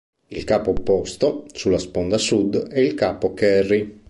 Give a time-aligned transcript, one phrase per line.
[0.31, 3.99] Il capo opposto, sulla sponda sud, è il capo Kerry.